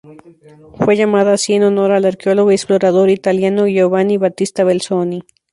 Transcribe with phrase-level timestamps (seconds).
[0.79, 5.21] Fue llamada así en honor al arqueólogo y explorador italiano Giovanni Battista Belzoni.